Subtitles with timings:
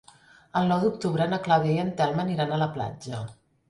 [0.61, 3.27] El nou d'octubre na Clàudia i en Telm aniran a la platja.